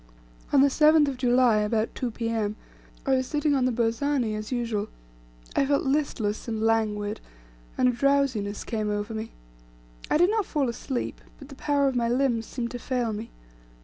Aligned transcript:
On 0.51 0.61
the 0.61 0.67
7th 0.67 1.07
of 1.09 1.17
July, 1.17 1.57
about 1.57 1.93
2 1.93 2.09
P.M., 2.09 2.55
I 3.05 3.13
was 3.17 3.27
sitting 3.27 3.53
on 3.53 3.65
the 3.65 3.71
burzani 3.71 4.33
as 4.33 4.51
usual; 4.51 4.87
I 5.55 5.63
felt 5.63 5.83
listless 5.83 6.47
and 6.47 6.59
languid, 6.59 7.21
and 7.77 7.87
a 7.87 7.91
drowsiness 7.91 8.63
came 8.63 8.89
over 8.89 9.13
me; 9.13 9.31
I 10.09 10.17
did 10.17 10.31
not 10.31 10.47
fall 10.47 10.69
asleep, 10.69 11.21
but 11.37 11.49
the 11.49 11.55
power 11.55 11.87
of 11.87 11.95
my 11.95 12.09
limbs 12.09 12.47
seemed 12.47 12.71
to 12.71 12.79
fail 12.79 13.13
me. 13.13 13.29